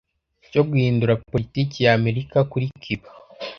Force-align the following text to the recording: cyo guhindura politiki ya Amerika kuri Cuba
cyo 0.51 0.61
guhindura 0.69 1.13
politiki 1.31 1.77
ya 1.85 1.91
Amerika 1.99 2.37
kuri 2.51 2.65
Cuba 2.83 3.09